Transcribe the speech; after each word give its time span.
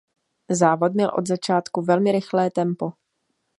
Závod 0.49 0.93
měl 0.93 1.11
od 1.17 1.27
začátku 1.27 1.81
velmi 1.81 2.11
rychlé 2.11 2.51
tempo. 2.51 2.91